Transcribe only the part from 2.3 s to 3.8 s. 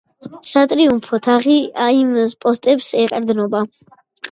პოსტებს ეყრდნობა.